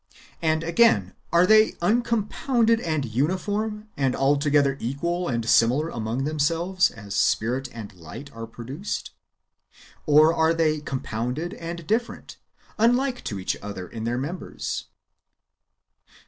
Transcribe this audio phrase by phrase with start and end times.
[0.41, 7.13] And, again, are they uncompounded and uniform, and altogether equal and similar among themselves, as
[7.15, 9.11] spirit and b'ght are produced;
[10.07, 12.37] or are they compounded and different,
[12.79, 14.85] unlike [to each other] in their members.